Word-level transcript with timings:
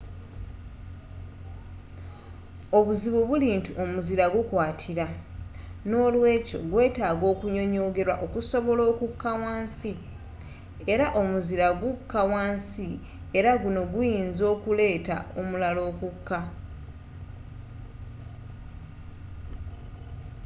obuzibu 2.77 3.21
buli 3.29 3.47
nti 3.57 3.71
omuzira 3.83 4.25
gukwatira 4.33 5.07
n'olwekyo 5.89 6.59
gwetaagisa 6.71 7.27
okunyonyogerwa 7.33 8.15
okusobola 8.25 8.83
okukka 8.91 9.31
wansi 9.43 9.91
era 10.93 11.05
omuzira 11.19 11.67
gukka 11.81 12.21
wansi 12.31 12.87
era 13.37 13.51
guno 13.61 13.81
guyinza 13.91 14.43
okuleetawo 14.53 15.25
omulala 15.41 15.81
okukka 15.91 16.39